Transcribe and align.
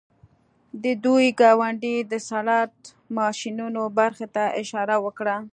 د 0.83 0.85
دوی 1.03 1.25
ګاونډۍ 1.39 1.97
د 2.11 2.13
سلاټ 2.27 2.75
ماشینونو 3.17 3.81
برخې 3.97 4.27
ته 4.35 4.43
اشاره 4.61 4.95
وکړه 5.05 5.35